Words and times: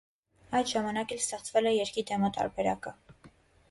Այդ 0.59 0.71
ժամանակ 0.71 1.13
էլ 1.17 1.23
ստեղծվել 1.25 1.71
է 1.75 1.77
երգի 1.77 2.09
դեմո 2.13 2.35
տարբերակը։ 2.41 2.99